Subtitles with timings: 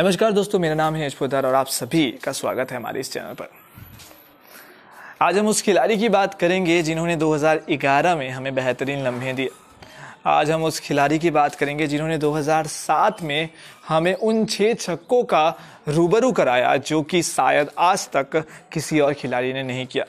[0.00, 3.34] नमस्कार दोस्तों, मेरा नाम है यशपोधर और आप सभी का स्वागत है हमारे इस चैनल
[3.34, 3.48] पर।
[5.22, 9.48] आज हम उस खिलाड़ी की बात करेंगे जिन्होंने 2011 में हमें बेहतरीन लम्हे दिए।
[10.26, 13.48] आज हम उस खिलाड़ी की बात करेंगे जिन्होंने 2007 में
[13.88, 15.48] हमें उन छः छक्कों का
[15.88, 20.04] रूबरू कराया जो कि शायद आज तक किसी और खिलाड़ी ने नहीं किया।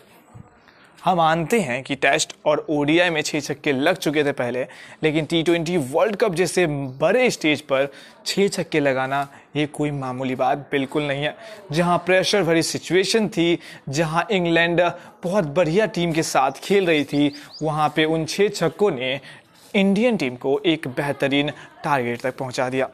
[1.03, 4.61] हम मानते हैं कि टेस्ट और ओडीआई में छः छक्के लग चुके थे पहले,
[5.03, 6.65] लेकिन टी ट्वेंटी वर्ल्ड कप जैसे
[6.99, 7.91] बड़े स्टेज पर
[8.25, 11.35] छः छक्के लगाना ये कोई मामूली बात बिल्कुल नहीं है।
[11.71, 13.59] जहाँ प्रेशर भरी सिचुएशन थी,
[13.89, 14.81] जहाँ इंग्लैंड
[15.23, 17.31] बहुत बढ़िया टीम के साथ खेल रही थी,
[17.63, 19.19] वहाँ पे उन छः छक्कों ने
[19.73, 21.49] इंडियन टीम को एक बेहतरीन
[21.83, 22.89] टारगेट तक पहुँचा दिया।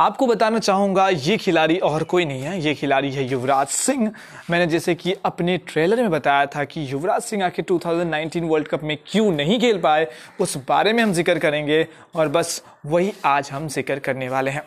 [0.00, 4.10] आपको बताना चाहूँगा, ये खिलाड़ी और कोई नहीं है। ये खिलाड़ी है युवराज सिंह।
[4.50, 8.82] मैंने जैसे कि अपने ट्रेलर में बताया था कि युवराज सिंह आखिर 2019 वर्ल्ड कप
[8.82, 10.06] में क्यों नहीं खेल पाए,
[10.40, 14.62] उस बारे में हम ज़िक्र करेंगे और बस वही आज हम ज़िक्र करने वाले हैं।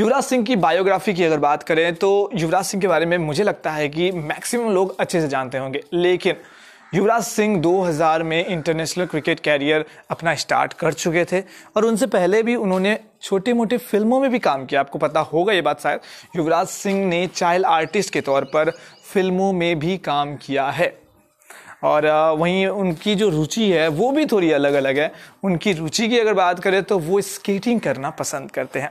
[0.00, 3.44] युवराज सिंह की बायोग्राफी की अगर बात करें तो युवराज सिंह के बारे में मुझे
[3.44, 6.36] लगता है कि मैक्सिमम लोग अच्छे से जानते होंगे। लेकिन
[6.96, 11.40] युवराज सिंह 2000 में इंटरनेशनल क्रिकेट कैरियर अपना स्टार्ट कर चुके थे
[11.76, 15.52] और उनसे पहले भी उन्होंने छोटी मोटी फ़िल्मों में भी काम किया। आपको पता होगा
[15.52, 16.00] ये बात शायद।
[16.36, 18.70] युवराज सिंह ने चाइल्ड आर्टिस्ट के तौर पर
[19.12, 20.92] फ़िल्मों में भी काम किया है।
[21.84, 22.06] और
[22.38, 25.12] वहीं उनकी जो रुचि है, वो भी थोड़ी अलग अलग है।
[25.44, 28.90] उनकी रुचि की अगर बात करें तो वो स्केटिंग करना पसंद करते हैं।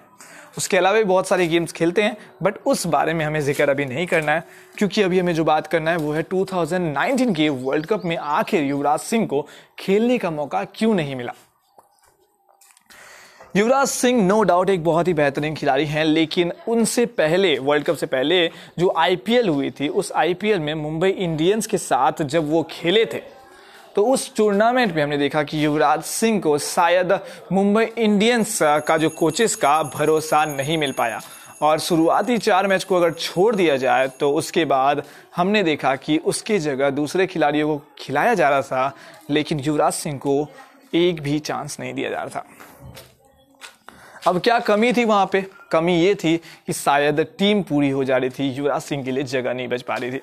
[0.57, 3.85] उसके अलावा भी बहुत सारे गेम्स खेलते हैं बट उस बारे में हमें ज़िक्र अभी
[3.85, 4.43] नहीं करना है,
[4.77, 8.63] क्योंकि अभी हमें जो बात करना है वो है 2019 के वर्ल्ड कप में आखिर
[8.63, 9.47] युवराज सिंह को
[9.79, 11.33] खेलने का मौका क्यों नहीं मिला?
[13.55, 17.95] युवराज सिंह नो डाउट एक बहुत ही बेहतरीन खिलाड़ी हैं, लेकिन उनसे पहले वर्ल्ड कप
[17.95, 18.47] से पहले
[18.79, 23.21] जो आईपीएल हुई थी, उस आईपीएल में मुंबई इंडियंस के साथ जब वो खेले थे
[23.95, 27.11] तो उस टूर्नामेंट में हमने देखा कि युवराज सिंह को शायद
[27.51, 31.19] मुंबई इंडियंस का जो कोचेस का भरोसा नहीं मिल पाया।
[31.61, 35.03] और शुरुआती चार मैच को अगर छोड़ दिया जाए तो उसके बाद
[35.35, 38.91] हमने देखा कि उसकी जगह दूसरे खिलाड़ियों को खिलाया जा रहा था,
[39.29, 40.47] लेकिन युवराज सिंह को
[40.93, 42.45] एक भी चांस नहीं दिया जा रहा था।
[44.27, 45.45] अब क्या कमी थी वहाँ पे?
[45.71, 49.23] कमी ये थी कि शायद टीम पूरी हो जा रही थी, युवराज सिंह के लिए
[49.25, 50.21] जगह नहीं बच पा रही थी।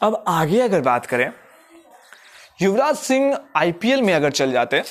[0.00, 1.30] अब आगे अगर बात करें
[2.60, 4.82] युवराज सिंह आईपीएल में अगर चल जाते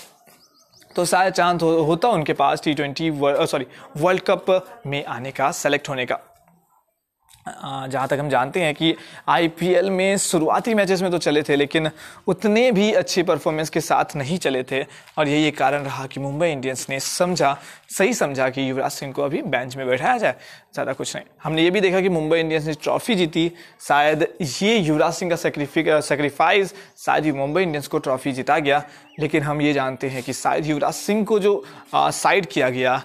[0.95, 3.65] तो शायद चांस हो, होता उनके पास T twenty sorry
[3.97, 4.45] world cup
[4.87, 6.19] में आने का सेलेक्ट होने का।
[7.45, 8.93] जहाँ तक हम जानते हैं कि
[9.29, 11.89] आईपीएल में शुरुआती मैचेस में तो चले थे, लेकिन
[12.27, 14.81] उतने भी अच्छी परफॉर्मेंस के साथ नहीं चले थे।
[15.17, 17.57] और यही एक कारण रहा कि मुंबई इंडियंस ने समझा,
[17.89, 20.35] सही समझा कि युवराज सिंह को अभी बेंच में बैठाया जाए।
[20.73, 23.51] ज़्यादा कुछ नहीं। हमने ये भी देखा कि मुंबई इंडियंस ने ट्रॉफी जीती।
[23.81, 28.83] शायद ये युवराज सिंह का सेक्रीफाइस शायद ही मुंबई इंडियंस को ट्रॉफी जीता गया।
[29.19, 31.63] लेकिन हम ये जानते हैं कि शायद युवराज सिंह को जो
[31.95, 33.01] साइड किया गया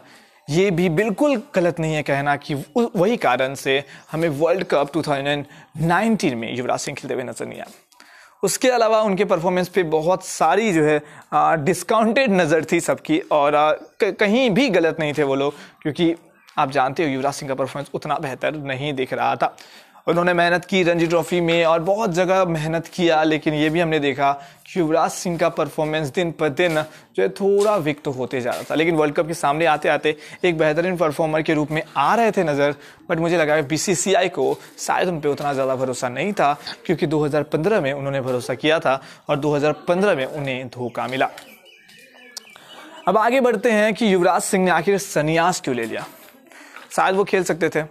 [0.50, 6.34] ये भी बिल्कुल गलत नहीं है कहना कि वही कारण से हमें वर्ल्ड कप 2019
[6.34, 7.72] में युवराज सिंह खेलते हुए नज़र नहीं आए
[8.42, 11.02] उसके अलावा उनके परफॉर्मेंस पे बहुत सारी जो है
[11.64, 13.72] डिस्काउंटेड नज़र थी सबकी और आ,
[14.02, 16.14] कहीं भी गलत नहीं थे वो लोग क्योंकि
[16.58, 19.56] आप जानते हो युवराज सिंह का परफॉर्मेंस उतना बेहतर नहीं दिख रहा था।
[20.06, 23.98] उन्होंने मेहनत की रणजी ट्रॉफी में और बहुत जगह मेहनत किया, लेकिन ये भी हमने
[24.00, 24.32] देखा
[24.66, 26.82] कि युवराज सिंह का परफॉर्मेंस दिन पर दिन
[27.16, 29.88] जो है थोड़ा विक तो होते जा रहा था। लेकिन वर्ल्ड कप के सामने आते
[29.88, 32.74] आते एक बेहतरीन परफॉर्मर के रूप में आ रहे थे नज़र
[33.10, 36.52] बट मुझे लगा बीसीसीआई को शायद उन पर उतना ज़्यादा भरोसा नहीं था,
[36.86, 41.30] क्योंकि 2015 में उन्होंने भरोसा किया था और 2015 में उन्हें धोखा मिला।
[43.08, 46.04] अब आगे बढ़ते हैं कि युवराज सिंह ने आखिर संन्यास क्यों ले लिया?
[46.90, 47.82] शायद वो खेल सकते थे।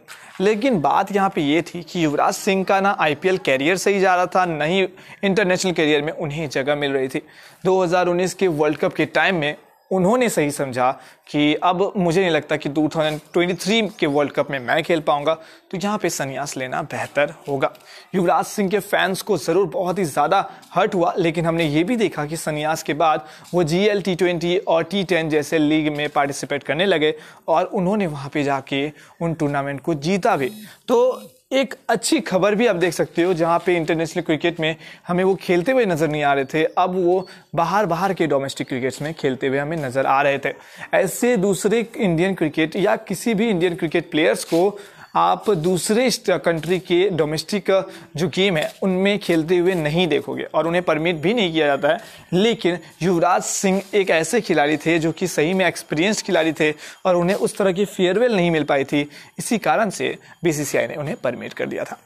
[0.41, 3.99] लेकिन बात यहाँ पे ये थी कि युवराज सिंह का ना आईपीएल कैरियर से ही
[3.99, 4.81] जा रहा था, न ही
[5.23, 7.21] इंटरनेशनल कैरियर में उन्हें जगह मिल रही थी।
[7.65, 9.55] 2019 के वर्ल्ड कप के टाइम में
[9.91, 10.91] उन्होंने सही समझा
[11.29, 15.33] कि अब मुझे नहीं लगता कि 2023 के वर्ल्ड कप में मैं खेल पाऊँगा
[15.71, 17.71] तो यहाँ पे संन्यास लेना बेहतर होगा।
[18.15, 21.95] युवराज सिंह के फैंस को ज़रूर बहुत ही ज़्यादा हर्ट हुआ, लेकिन हमने ये भी
[21.95, 25.91] देखा कि संन्यास के बाद वो जी एल टी ट्वेंटी और टी टेन जैसे लीग
[25.97, 27.13] में पार्टिसिपेट करने लगे
[27.47, 28.87] और उन्होंने वहाँ पे जाके
[29.21, 30.51] उन टूर्नामेंट को जीता भी।
[30.87, 31.21] तो
[31.51, 34.75] एक अच्छी खबर भी आप देख सकते हो, जहाँ पे इंटरनेशनल क्रिकेट में
[35.07, 38.67] हमें वो खेलते हुए नज़र नहीं आ रहे थे। अब वो बाहर बाहर के डोमेस्टिक
[38.67, 40.53] क्रिकेट्स में खेलते हुए हमें नज़र आ रहे थे।
[40.93, 44.69] ऐसे दूसरे इंडियन क्रिकेट या किसी भी इंडियन क्रिकेट प्लेयर्स को
[45.13, 47.71] आप दूसरे कंट्री के डोमेस्टिक
[48.15, 51.87] जो गेम है उनमें खेलते हुए नहीं देखोगे और उन्हें परमिट भी नहीं किया जाता
[51.87, 51.99] है।
[52.33, 56.71] लेकिन युवराज सिंह एक ऐसे खिलाड़ी थे जो कि सही में एक्सपीरियंस खिलाड़ी थे
[57.05, 59.01] और उन्हें उस तरह की फेयरवेल नहीं मिल पाई थी।
[59.39, 61.99] इसी कारण से बीसीसीआई ने उन्हें परमिट कर दिया था।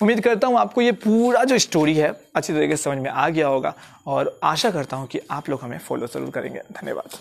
[0.00, 3.28] उम्मीद करता हूँ आपको ये पूरा जो स्टोरी है, अच्छी तरीके से समझ में आ
[3.28, 3.74] गया होगा
[4.06, 7.18] और आशा करता हूँ कि आप लोग हमें फॉलो ज़रूर करेंगे। धन्यवाद।